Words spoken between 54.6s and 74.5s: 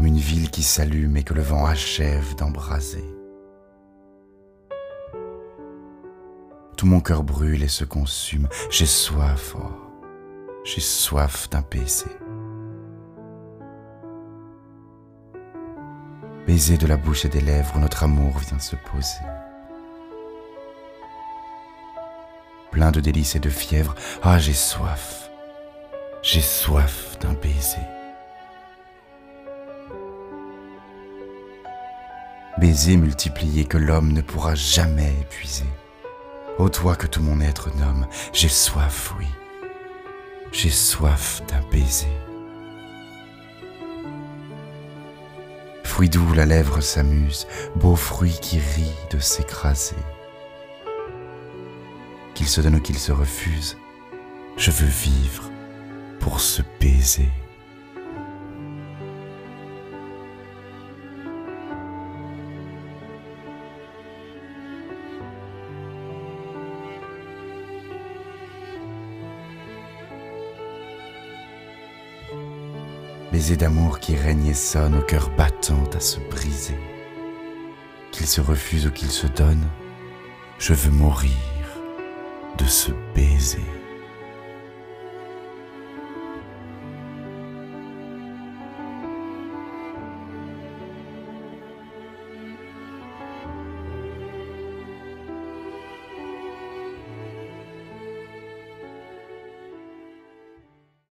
veux vivre pour se baiser. Baiser d'amour qui règne